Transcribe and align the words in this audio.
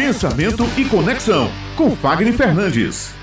Pensamento 0.00 0.62
e 0.78 0.88
Conexão, 0.88 1.48
com 1.76 1.90
Fagner 1.90 2.32
Fernandes. 2.32 3.14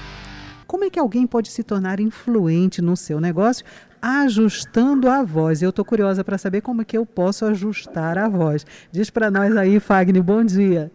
Como 0.68 0.84
é 0.84 0.92
que 0.92 1.00
alguém 1.00 1.26
pode 1.26 1.50
se 1.50 1.64
tornar 1.64 2.00
influente 2.00 2.84
no 2.84 2.96
seu 2.96 3.20
negócio 3.20 3.66
ajustando 4.00 5.10
a 5.10 5.24
voz? 5.24 5.64
Eu 5.64 5.72
estou 5.72 5.84
curiosa 5.84 6.24
para 6.24 6.38
saber 6.38 6.62
como 6.62 6.84
é 6.84 6.86
que 6.86 6.96
eu 6.96 7.04
posso 7.04 7.46
ajustar 7.46 8.20
a 8.20 8.30
voz. 8.30 8.64
Diz 8.92 9.10
para 9.10 9.32
nós 9.32 9.58
aí, 9.58 9.80
Fagner, 9.80 10.22
bom 10.22 10.46
dia. 10.46 10.92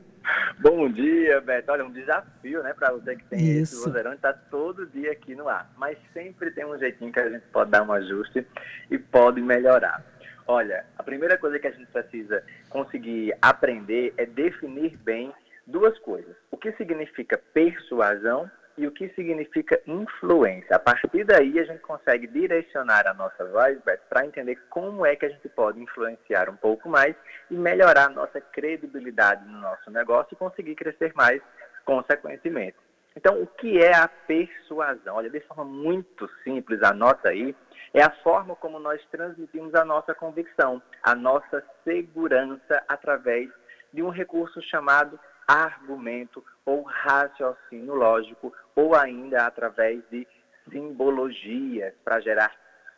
Bom 0.60 0.88
dia, 0.88 1.40
Beto. 1.40 1.72
Olha, 1.72 1.84
um 1.84 1.90
desafio, 1.90 2.62
né, 2.62 2.72
para 2.74 2.92
você 2.92 3.16
que 3.16 3.24
tem 3.24 3.40
Isso. 3.40 3.74
esse 3.74 3.84
vozeirão, 3.84 4.12
está 4.12 4.32
todo 4.32 4.86
dia 4.86 5.10
aqui 5.10 5.34
no 5.34 5.48
ar. 5.48 5.68
Mas 5.76 5.98
sempre 6.14 6.52
tem 6.52 6.64
um 6.64 6.78
jeitinho 6.78 7.10
que 7.10 7.18
a 7.18 7.28
gente 7.28 7.44
pode 7.52 7.72
dar 7.72 7.82
um 7.82 7.90
ajuste 7.90 8.46
e 8.88 8.96
pode 8.96 9.40
melhorar. 9.40 10.00
Olha, 10.46 10.84
a 10.96 11.02
primeira 11.02 11.36
coisa 11.36 11.58
que 11.58 11.66
a 11.66 11.72
gente 11.72 11.86
precisa 11.86 12.44
conseguir 12.70 13.34
aprender 13.42 14.14
é 14.16 14.24
definir 14.24 14.96
bem 14.98 15.32
duas 15.66 15.98
coisas. 16.00 16.36
O 16.50 16.56
que 16.56 16.72
significa 16.72 17.40
persuasão 17.52 18.50
e 18.76 18.86
o 18.86 18.90
que 18.90 19.08
significa 19.10 19.80
influência. 19.86 20.76
A 20.76 20.78
partir 20.78 21.24
daí, 21.24 21.58
a 21.58 21.64
gente 21.64 21.80
consegue 21.80 22.26
direcionar 22.26 23.06
a 23.06 23.14
nossa 23.14 23.44
voz, 23.44 23.78
para 24.08 24.24
entender 24.24 24.58
como 24.70 25.04
é 25.04 25.14
que 25.14 25.26
a 25.26 25.28
gente 25.28 25.48
pode 25.50 25.80
influenciar 25.80 26.48
um 26.48 26.56
pouco 26.56 26.88
mais 26.88 27.14
e 27.50 27.54
melhorar 27.54 28.06
a 28.06 28.10
nossa 28.10 28.40
credibilidade 28.40 29.46
no 29.46 29.58
nosso 29.58 29.90
negócio 29.90 30.32
e 30.32 30.36
conseguir 30.36 30.74
crescer 30.74 31.12
mais 31.14 31.42
consequentemente. 31.84 32.76
Então, 33.14 33.42
o 33.42 33.46
que 33.46 33.78
é 33.78 33.94
a 33.94 34.08
persuasão? 34.08 35.16
Olha, 35.16 35.28
de 35.28 35.40
forma 35.40 35.64
muito 35.64 36.28
simples, 36.42 36.82
anota 36.82 37.28
aí, 37.28 37.54
é 37.92 38.02
a 38.02 38.10
forma 38.22 38.56
como 38.56 38.78
nós 38.78 39.04
transmitimos 39.10 39.74
a 39.74 39.84
nossa 39.84 40.14
convicção, 40.14 40.80
a 41.02 41.14
nossa 41.14 41.62
segurança 41.84 42.82
através 42.88 43.50
de 43.92 44.02
um 44.02 44.08
recurso 44.08 44.62
chamado 44.62 45.20
argumento 45.46 46.44
ou 46.64 46.82
raciocínio 46.82 47.94
lógico, 47.94 48.52
ou 48.74 48.94
ainda 48.94 49.46
através 49.46 50.02
de 50.10 50.26
simbologias 50.70 51.94
para 52.04 52.20
gerar 52.20 52.52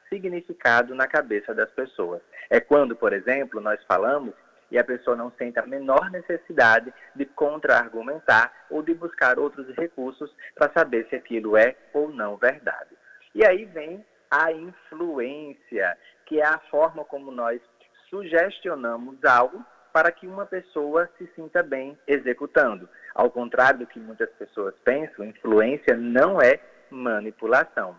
significado 0.09 0.95
na 0.95 1.07
cabeça 1.07 1.55
das 1.55 1.71
pessoas. 1.71 2.23
É 2.51 2.61
quando, 2.61 2.95
por 2.95 3.13
exemplo, 3.13 3.61
nós 3.61 3.83
falamos 3.85 4.35
e 4.71 4.79
a 4.79 4.85
pessoa 4.85 5.17
não 5.17 5.31
sente 5.39 5.59
a 5.59 5.67
menor 5.67 6.11
necessidade 6.11 6.93
de 7.15 7.25
contra-argumentar 7.27 8.53
ou 8.71 8.83
de 8.83 8.95
buscar 8.95 9.39
outros 9.39 9.69
recursos 9.77 10.35
para 10.55 10.73
saber 10.73 11.07
se 11.09 11.17
aquilo 11.17 11.57
é 11.57 11.77
ou 11.93 12.09
não 12.09 12.37
verdade. 12.37 12.91
E 13.35 13.45
aí 13.45 13.65
vem 13.67 14.05
a 14.31 14.53
influência, 14.53 15.97
que 16.27 16.41
é 16.41 16.47
a 16.47 16.59
forma 16.71 17.05
como 17.05 17.31
nós 17.31 17.61
sugestionamos 18.09 19.23
algo 19.25 19.65
para 19.95 20.11
que 20.11 20.27
uma 20.27 20.45
pessoa 20.45 21.09
se 21.17 21.31
sinta 21.37 21.63
bem 21.63 21.97
executando. 22.05 22.89
Ao 23.15 23.31
contrário 23.31 23.79
do 23.79 23.87
que 23.87 24.01
muitas 24.01 24.29
pessoas 24.31 24.75
pensam, 24.85 25.25
influência 25.25 25.97
não 25.97 26.43
é 26.43 26.59
manipulação. 26.91 27.97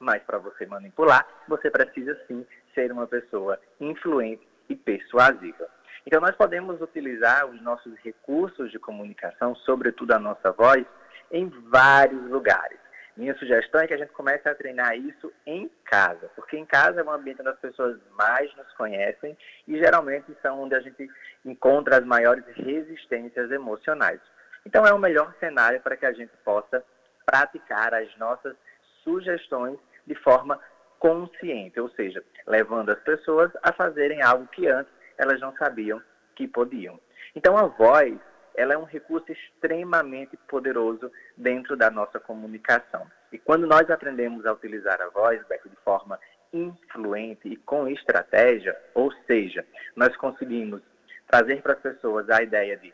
Mas 0.00 0.22
para 0.22 0.38
você 0.38 0.64
manipular, 0.64 1.26
você 1.46 1.70
precisa 1.70 2.18
sim 2.26 2.46
ser 2.74 2.90
uma 2.90 3.06
pessoa 3.06 3.60
influente 3.78 4.48
e 4.70 4.74
persuasiva. 4.74 5.68
Então, 6.06 6.18
nós 6.18 6.34
podemos 6.34 6.80
utilizar 6.80 7.44
os 7.44 7.60
nossos 7.60 7.94
recursos 8.02 8.70
de 8.70 8.78
comunicação, 8.78 9.54
sobretudo 9.54 10.12
a 10.12 10.18
nossa 10.18 10.50
voz, 10.52 10.86
em 11.30 11.50
vários 11.68 12.22
lugares. 12.30 12.78
Minha 13.18 13.36
sugestão 13.36 13.80
é 13.80 13.86
que 13.88 13.94
a 13.94 13.98
gente 13.98 14.12
comece 14.12 14.48
a 14.48 14.54
treinar 14.54 14.96
isso 14.96 15.32
em 15.44 15.68
casa, 15.84 16.30
porque 16.36 16.56
em 16.56 16.64
casa 16.64 17.00
é 17.00 17.02
um 17.04 17.10
ambiente 17.10 17.40
onde 17.40 17.50
as 17.50 17.58
pessoas 17.58 17.98
mais 18.12 18.48
nos 18.56 18.72
conhecem 18.74 19.36
e 19.66 19.76
geralmente 19.76 20.32
são 20.40 20.62
onde 20.62 20.76
a 20.76 20.80
gente 20.80 21.10
encontra 21.44 21.96
as 21.96 22.04
maiores 22.04 22.44
resistências 22.54 23.50
emocionais. 23.50 24.20
Então 24.64 24.86
é 24.86 24.92
o 24.92 24.98
melhor 25.00 25.34
cenário 25.40 25.80
para 25.80 25.96
que 25.96 26.06
a 26.06 26.12
gente 26.12 26.30
possa 26.44 26.84
praticar 27.26 27.92
as 27.92 28.16
nossas 28.18 28.54
sugestões 29.02 29.80
de 30.06 30.14
forma 30.14 30.60
consciente, 31.00 31.80
ou 31.80 31.90
seja, 31.90 32.22
levando 32.46 32.90
as 32.90 33.00
pessoas 33.00 33.50
a 33.64 33.72
fazerem 33.72 34.22
algo 34.22 34.46
que 34.46 34.68
antes 34.68 34.92
elas 35.16 35.40
não 35.40 35.52
sabiam 35.56 36.00
que 36.36 36.46
podiam. 36.46 37.00
Então 37.34 37.58
a 37.58 37.64
voz 37.64 38.16
ela 38.58 38.74
é 38.74 38.78
um 38.78 38.82
recurso 38.82 39.30
extremamente 39.30 40.36
poderoso 40.48 41.12
dentro 41.36 41.76
da 41.76 41.92
nossa 41.92 42.18
comunicação. 42.18 43.08
E 43.30 43.38
quando 43.38 43.68
nós 43.68 43.88
aprendemos 43.88 44.44
a 44.44 44.52
utilizar 44.52 45.00
a 45.00 45.08
voz, 45.10 45.40
de 45.46 45.76
forma 45.84 46.18
influente 46.52 47.46
e 47.48 47.56
com 47.56 47.86
estratégia, 47.86 48.76
ou 48.94 49.12
seja, 49.28 49.64
nós 49.94 50.16
conseguimos 50.16 50.82
trazer 51.28 51.62
para 51.62 51.74
as 51.74 51.78
pessoas 51.78 52.28
a 52.30 52.42
ideia 52.42 52.76
de 52.76 52.92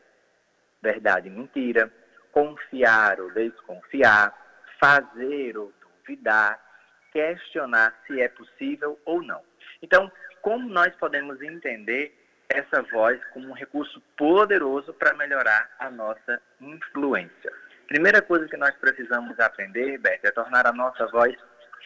verdade 0.83 1.29
e 1.29 1.31
mentira, 1.31 1.91
confiar 2.31 3.19
ou 3.19 3.33
desconfiar, 3.33 4.37
fazer 4.79 5.57
ou 5.57 5.73
duvidar, 5.81 6.61
questionar 7.11 7.99
se 8.07 8.21
é 8.21 8.29
possível 8.29 9.01
ou 9.07 9.23
não. 9.23 9.41
Então, 9.81 10.13
como 10.43 10.69
nós 10.69 10.95
podemos 10.97 11.41
entender 11.41 12.15
essa 12.49 12.83
voz 12.83 13.21
como 13.33 13.49
um 13.49 13.53
recurso 13.53 14.03
poderoso 14.17 14.93
para 14.95 15.15
melhorar 15.15 15.71
a 15.79 15.91
nossa 15.91 16.41
influência. 16.61 17.53
Primeira 17.87 18.23
coisa 18.23 18.47
que 18.49 18.57
nós 18.57 18.75
precisamos 18.77 19.39
aprender, 19.39 19.99
Beth, 19.99 20.21
é 20.23 20.31
tornar 20.31 20.67
a 20.67 20.73
nossa 20.73 21.07
voz 21.09 21.35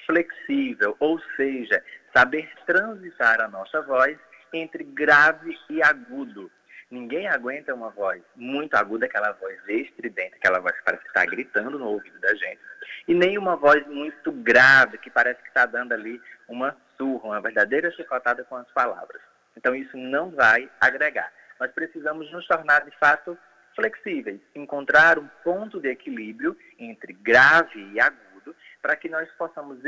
flexível, 0.07 0.97
ou 1.01 1.21
seja, 1.37 1.83
saber 2.17 2.49
transitar 2.67 3.41
a 3.41 3.49
nossa 3.49 3.83
voz 3.83 4.17
entre 4.53 4.85
grave 4.85 5.59
e 5.69 5.83
agudo. 5.83 6.51
Ninguém 6.91 7.29
aguenta 7.29 7.75
uma 7.75 7.91
voz 7.91 8.23
muito 8.35 8.75
aguda, 8.75 9.05
aquela 9.05 9.33
voz 9.33 9.59
estridente, 9.69 10.37
aquela 10.37 10.59
voz 10.59 10.75
que 10.75 10.85
parece 10.85 11.03
que 11.03 11.09
está 11.09 11.27
gritando 11.27 11.79
no 11.79 11.89
ouvido 11.89 12.19
da 12.21 12.35
gente. 12.35 12.61
E 13.07 13.15
nem 13.15 13.37
uma 13.37 13.57
voz 13.57 13.87
muito 13.87 14.33
grave, 14.33 14.97
que 14.97 15.11
parece 15.11 15.43
que 15.43 15.49
está 15.49 15.67
dando 15.67 15.93
ali 15.93 16.21
uma 16.49 16.75
surra, 16.97 17.29
uma 17.29 17.41
verdadeira 17.41 17.91
chicotada 17.93 18.43
com 18.45 18.57
as 18.57 18.69
palavras. 18.73 19.21
Então, 19.59 19.75
isso 19.75 19.97
não 19.97 20.31
vai 20.31 20.71
agregar. 20.81 21.33
Nós 21.59 21.73
precisamos 21.73 22.31
nos 22.31 22.47
tornar, 22.47 22.85
de 22.85 22.97
fato, 22.97 23.37
flexíveis, 23.75 24.41
encontrar 24.55 25.19
um 25.19 25.27
ponto 25.43 25.81
de 25.81 25.89
equilíbrio 25.89 26.57
entre 26.79 27.13
grave 27.13 27.81
e 27.93 28.01
agudo, 28.01 28.55
para 28.81 28.95
que 28.95 29.09
nós 29.09 29.29
possamos 29.33 29.81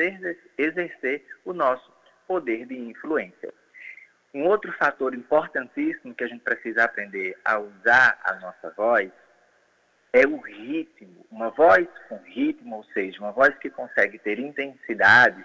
exercer 0.59 1.25
o 1.45 1.53
nosso 1.53 1.89
poder 2.27 2.67
de 2.67 2.77
influência. 2.77 3.55
Um 4.35 4.45
outro 4.47 4.73
fator 4.73 5.15
importantíssimo 5.15 6.17
que 6.17 6.25
a 6.25 6.29
gente 6.29 6.43
precisa 6.43 6.83
aprender 6.85 7.39
a 7.45 7.61
usar 7.61 8.19
a 8.25 8.35
nossa 8.35 8.71
voz 8.77 9.11
é 10.13 10.27
o 10.27 10.37
ritmo. 10.39 11.25
Uma 11.31 11.51
voz 11.51 11.87
com 12.09 12.17
ritmo, 12.25 12.79
ou 12.79 12.85
seja, 12.93 13.21
uma 13.21 13.31
voz 13.31 13.57
que 13.59 13.71
consegue 13.71 14.19
ter 14.19 14.41
intensidades 14.41 15.45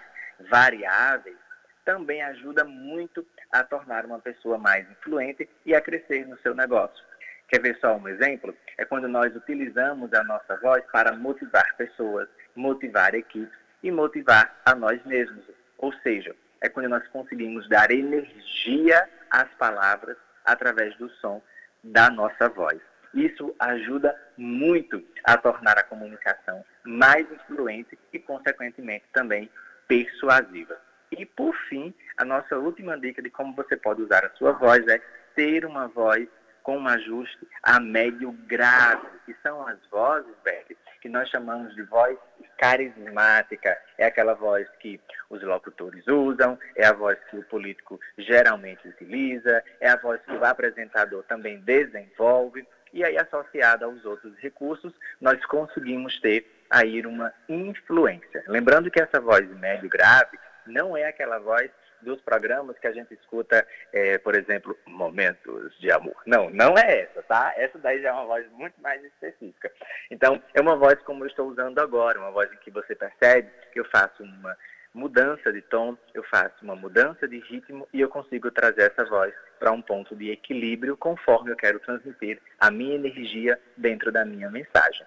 variáveis, 0.50 1.36
também 1.84 2.20
ajuda 2.22 2.64
muito 2.64 3.24
a 3.52 3.62
tornar 3.62 4.04
uma 4.04 4.18
pessoa 4.18 4.58
mais 4.58 4.88
influente 4.90 5.48
e 5.64 5.74
a 5.74 5.80
crescer 5.80 6.26
no 6.26 6.38
seu 6.38 6.54
negócio. 6.54 7.04
Quer 7.48 7.60
ver 7.60 7.78
só 7.80 7.96
um 7.96 8.08
exemplo? 8.08 8.54
É 8.76 8.84
quando 8.84 9.08
nós 9.08 9.34
utilizamos 9.34 10.12
a 10.12 10.24
nossa 10.24 10.56
voz 10.56 10.84
para 10.90 11.12
motivar 11.12 11.76
pessoas, 11.76 12.28
motivar 12.54 13.14
equipes 13.14 13.56
e 13.82 13.90
motivar 13.90 14.60
a 14.64 14.74
nós 14.74 15.04
mesmos. 15.04 15.44
Ou 15.78 15.92
seja, 16.02 16.34
é 16.60 16.68
quando 16.68 16.88
nós 16.88 17.06
conseguimos 17.08 17.68
dar 17.68 17.90
energia 17.90 19.08
às 19.30 19.48
palavras 19.54 20.16
através 20.44 20.96
do 20.96 21.08
som 21.10 21.40
da 21.84 22.10
nossa 22.10 22.48
voz. 22.48 22.80
Isso 23.14 23.54
ajuda 23.58 24.14
muito 24.36 25.02
a 25.24 25.36
tornar 25.36 25.78
a 25.78 25.84
comunicação 25.84 26.64
mais 26.84 27.30
influente 27.30 27.98
e, 28.12 28.18
consequentemente, 28.18 29.04
também 29.12 29.48
persuasiva. 29.86 30.76
E, 31.12 31.24
por 31.24 31.54
fim, 31.68 31.94
a 32.16 32.24
nossa 32.24 32.56
última 32.56 32.98
dica 32.98 33.20
de 33.20 33.30
como 33.30 33.54
você 33.54 33.76
pode 33.76 34.02
usar 34.02 34.24
a 34.24 34.30
sua 34.30 34.52
voz 34.52 34.86
é 34.88 35.00
ter 35.34 35.64
uma 35.64 35.88
voz 35.88 36.26
com 36.62 36.78
um 36.78 36.88
ajuste 36.88 37.46
a 37.62 37.78
médio 37.78 38.32
grave, 38.46 39.06
que 39.24 39.36
são 39.42 39.64
as 39.68 39.78
vozes, 39.88 40.34
Beck, 40.42 40.76
que 41.00 41.08
nós 41.08 41.28
chamamos 41.28 41.72
de 41.76 41.82
voz 41.82 42.18
carismática. 42.58 43.78
É 43.96 44.06
aquela 44.06 44.34
voz 44.34 44.66
que 44.80 45.00
os 45.30 45.40
locutores 45.42 46.04
usam, 46.08 46.58
é 46.74 46.86
a 46.86 46.92
voz 46.92 47.18
que 47.30 47.36
o 47.36 47.44
político 47.44 48.00
geralmente 48.18 48.88
utiliza, 48.88 49.62
é 49.80 49.90
a 49.90 49.96
voz 49.96 50.20
que 50.22 50.32
o 50.32 50.44
apresentador 50.44 51.22
também 51.24 51.60
desenvolve. 51.60 52.66
E 52.92 53.04
aí, 53.04 53.16
associada 53.16 53.84
aos 53.84 54.04
outros 54.04 54.36
recursos, 54.38 54.92
nós 55.20 55.44
conseguimos 55.46 56.18
ter 56.20 56.50
aí 56.68 57.04
uma 57.06 57.32
influência. 57.48 58.42
Lembrando 58.48 58.90
que 58.90 59.00
essa 59.00 59.20
voz 59.20 59.48
médio 59.58 59.88
grave 59.88 60.36
não 60.66 60.96
é 60.96 61.04
aquela 61.04 61.38
voz 61.38 61.70
dos 62.02 62.20
programas 62.20 62.78
que 62.78 62.86
a 62.86 62.92
gente 62.92 63.14
escuta, 63.14 63.66
é, 63.92 64.18
por 64.18 64.34
exemplo, 64.34 64.76
momentos 64.86 65.78
de 65.78 65.90
amor. 65.90 66.16
Não, 66.26 66.50
não 66.50 66.76
é 66.76 67.02
essa, 67.02 67.22
tá? 67.22 67.54
Essa 67.56 67.78
daí 67.78 68.00
já 68.02 68.10
é 68.10 68.12
uma 68.12 68.26
voz 68.26 68.50
muito 68.52 68.80
mais 68.80 69.02
específica. 69.04 69.70
Então, 70.10 70.42
é 70.54 70.60
uma 70.60 70.76
voz 70.76 70.96
como 71.02 71.24
eu 71.24 71.28
estou 71.28 71.48
usando 71.48 71.78
agora, 71.78 72.18
uma 72.18 72.30
voz 72.30 72.52
em 72.52 72.56
que 72.56 72.70
você 72.70 72.94
percebe 72.94 73.50
que 73.72 73.80
eu 73.80 73.84
faço 73.86 74.22
uma 74.22 74.56
mudança 74.96 75.52
de 75.52 75.60
tom, 75.60 75.96
eu 76.14 76.24
faço 76.24 76.54
uma 76.62 76.74
mudança 76.74 77.28
de 77.28 77.38
ritmo 77.40 77.86
e 77.92 78.00
eu 78.00 78.08
consigo 78.08 78.50
trazer 78.50 78.90
essa 78.90 79.04
voz 79.04 79.32
para 79.58 79.70
um 79.70 79.82
ponto 79.82 80.16
de 80.16 80.30
equilíbrio 80.30 80.96
conforme 80.96 81.50
eu 81.50 81.56
quero 81.56 81.78
transmitir 81.80 82.40
a 82.58 82.70
minha 82.70 82.94
energia 82.94 83.60
dentro 83.76 84.10
da 84.10 84.24
minha 84.24 84.50
mensagem. 84.50 85.06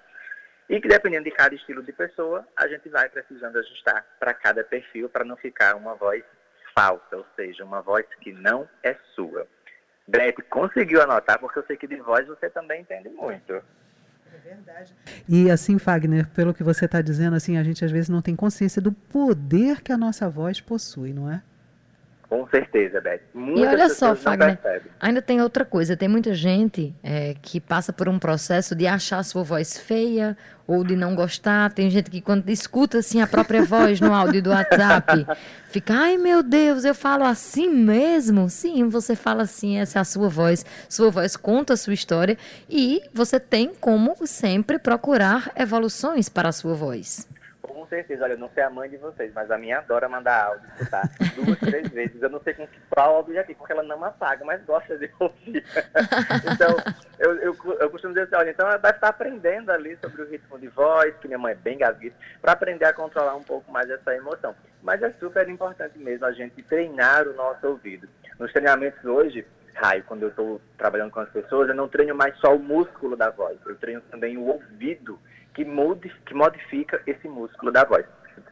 E 0.69 0.79
que 0.79 0.87
dependendo 0.87 1.23
de 1.23 1.31
cada 1.31 1.55
estilo 1.55 1.81
de 1.81 1.91
pessoa, 1.91 2.47
a 2.55 2.67
gente 2.67 2.87
vai 2.89 3.09
precisando 3.09 3.57
ajustar 3.57 4.05
para 4.19 4.35
cada 4.35 4.63
perfil 4.63 5.09
para 5.09 5.25
não 5.25 5.35
ficar 5.35 5.75
uma 5.75 5.95
voz 5.95 6.23
falsa, 6.79 7.17
ou 7.17 7.25
seja, 7.35 7.65
uma 7.65 7.81
voz 7.81 8.05
que 8.21 8.31
não 8.31 8.67
é 8.81 8.95
sua. 9.13 9.45
Beth, 10.07 10.35
conseguiu 10.49 11.01
anotar, 11.01 11.37
porque 11.37 11.59
eu 11.59 11.65
sei 11.65 11.75
que 11.75 11.85
de 11.85 11.97
voz 11.97 12.25
você 12.25 12.49
também 12.49 12.81
entende 12.81 13.09
muito. 13.09 13.53
É 13.53 14.37
verdade. 14.43 14.95
E 15.27 15.51
assim, 15.51 15.77
Fagner, 15.77 16.27
pelo 16.29 16.53
que 16.53 16.63
você 16.63 16.85
está 16.85 17.01
dizendo, 17.01 17.35
assim, 17.35 17.57
a 17.57 17.63
gente 17.63 17.83
às 17.83 17.91
vezes 17.91 18.09
não 18.09 18.21
tem 18.21 18.35
consciência 18.35 18.81
do 18.81 18.91
poder 18.93 19.81
que 19.81 19.91
a 19.91 19.97
nossa 19.97 20.29
voz 20.29 20.61
possui, 20.61 21.13
não 21.13 21.29
é? 21.29 21.43
Com 22.29 22.47
certeza, 22.47 23.01
Beth. 23.01 23.21
Muitas 23.33 23.63
e 23.63 23.65
olha 23.65 23.89
só, 23.89 24.15
Fagner, 24.15 24.59
ainda 24.99 25.19
tem 25.19 25.41
outra 25.41 25.65
coisa. 25.65 25.97
Tem 25.97 26.07
muita 26.07 26.31
gente 26.35 26.93
é, 27.01 27.35
que 27.41 27.59
passa 27.59 27.91
por 27.91 28.07
um 28.07 28.19
processo 28.19 28.75
de 28.75 28.85
achar 28.85 29.17
a 29.17 29.23
sua 29.23 29.41
voz 29.41 29.79
feia 29.79 30.37
ou 30.67 30.83
de 30.83 30.95
não 30.95 31.15
gostar. 31.15 31.73
Tem 31.73 31.89
gente 31.89 32.11
que 32.11 32.21
quando 32.21 32.47
escuta 32.49 32.99
assim 32.99 33.19
a 33.19 33.25
própria 33.25 33.63
voz 33.65 33.99
no 33.99 34.13
áudio 34.13 34.43
do 34.43 34.51
WhatsApp, 34.51 35.25
fica, 35.71 35.95
ai 35.95 36.19
meu 36.19 36.43
Deus, 36.43 36.85
eu 36.85 36.93
falo 36.93 37.23
assim 37.23 37.67
mesmo? 37.67 38.47
Sim, 38.47 38.87
você 38.87 39.15
fala 39.15 39.41
assim, 39.41 39.79
essa 39.79 39.97
é 39.97 40.01
a 40.01 40.05
sua 40.05 40.29
voz. 40.29 40.63
Sua 40.87 41.09
voz 41.09 41.35
conta 41.35 41.73
a 41.73 41.77
sua 41.77 41.95
história 41.95 42.37
e 42.69 43.01
você 43.11 43.39
tem 43.39 43.73
como 43.73 44.15
sempre 44.27 44.77
procurar 44.77 45.51
evoluções 45.55 46.29
para 46.29 46.49
a 46.49 46.51
sua 46.51 46.75
voz 46.75 47.27
certeza. 47.87 48.23
Olha, 48.23 48.33
eu 48.33 48.37
não 48.37 48.49
sei 48.49 48.63
a 48.63 48.69
mãe 48.69 48.89
de 48.89 48.97
vocês, 48.97 49.31
mas 49.33 49.49
a 49.51 49.57
minha 49.57 49.79
adora 49.79 50.09
mandar 50.09 50.45
áudio, 50.45 50.69
escutar 50.75 51.09
duas, 51.35 51.59
três 51.59 51.87
vezes. 51.89 52.21
Eu 52.21 52.29
não 52.29 52.41
sei 52.41 52.53
com 52.53 52.67
qual 52.89 53.19
objetivo, 53.19 53.59
porque 53.59 53.73
ela 53.73 53.83
não 53.83 54.03
apaga, 54.03 54.43
mas 54.45 54.63
gosta 54.65 54.97
de 54.97 55.09
ouvir. 55.19 55.63
então, 56.53 56.75
eu, 57.19 57.35
eu, 57.37 57.57
eu 57.79 57.89
costumo 57.89 58.13
dizer 58.13 58.25
assim, 58.25 58.35
olha, 58.35 58.51
então 58.51 58.67
ela 58.67 58.77
deve 58.77 58.95
estar 58.95 59.09
aprendendo 59.09 59.71
ali 59.71 59.97
sobre 59.97 60.21
o 60.21 60.29
ritmo 60.29 60.57
de 60.57 60.67
voz, 60.67 61.15
que 61.17 61.27
minha 61.27 61.39
mãe 61.39 61.53
é 61.53 61.55
bem 61.55 61.77
gasguita, 61.77 62.15
para 62.41 62.53
aprender 62.53 62.85
a 62.85 62.93
controlar 62.93 63.35
um 63.35 63.43
pouco 63.43 63.71
mais 63.71 63.89
essa 63.89 64.15
emoção. 64.15 64.55
Mas 64.81 65.01
é 65.03 65.11
super 65.19 65.47
importante 65.49 65.97
mesmo 65.97 66.25
a 66.25 66.31
gente 66.31 66.61
treinar 66.63 67.27
o 67.27 67.33
nosso 67.33 67.67
ouvido. 67.67 68.07
Nos 68.39 68.51
treinamentos 68.53 69.03
hoje, 69.03 69.45
Raio, 69.73 70.03
quando 70.03 70.23
eu 70.23 70.29
estou 70.29 70.61
trabalhando 70.77 71.11
com 71.11 71.21
as 71.21 71.29
pessoas, 71.29 71.69
eu 71.69 71.75
não 71.75 71.87
treino 71.87 72.13
mais 72.15 72.35
só 72.37 72.55
o 72.55 72.59
músculo 72.59 73.15
da 73.15 73.29
voz, 73.29 73.57
eu 73.65 73.75
treino 73.75 74.01
também 74.09 74.37
o 74.37 74.45
ouvido 74.45 75.19
que, 75.53 75.65
que 76.25 76.33
modifica 76.33 77.01
esse 77.05 77.27
músculo 77.27 77.71
da 77.71 77.83
voz. 77.83 78.05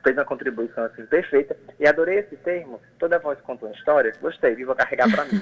Fez 0.04 0.18
uma 0.18 0.26
contribuição 0.26 0.84
assim 0.86 1.06
perfeita 1.06 1.56
e 1.80 1.88
adorei 1.88 2.20
esse 2.20 2.36
termo. 2.38 2.80
Toda 3.00 3.20
voz 3.20 3.40
conta 3.42 3.66
uma 3.66 3.76
história. 3.76 4.12
Gostei, 4.22 4.54
e 4.54 4.64
vou 4.64 4.76
carregar 4.76 5.10
para 5.10 5.26
mim. 5.26 5.42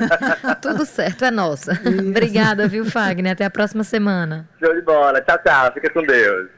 Tudo 0.60 0.84
certo, 0.84 1.24
é 1.24 1.30
nossa. 1.30 1.72
Obrigada, 2.08 2.68
viu, 2.68 2.84
Fagner? 2.84 3.32
Até 3.32 3.44
a 3.44 3.50
próxima 3.50 3.84
semana. 3.84 4.48
Show 4.62 4.74
de 4.74 4.82
bola. 4.82 5.20
Tchau, 5.22 5.38
tchau. 5.38 5.72
Fica 5.72 5.90
com 5.90 6.02
Deus. 6.02 6.50